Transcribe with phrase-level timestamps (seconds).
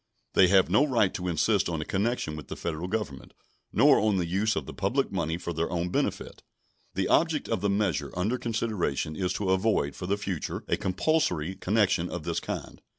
[0.33, 3.35] They have no right to insist on a connection with the Federal Government,
[3.71, 6.41] nor on the use of the public money for their own benefit.
[6.95, 11.53] The object of the measure under consideration is to avoid for the future a compulsory
[11.53, 12.81] connection of this kind.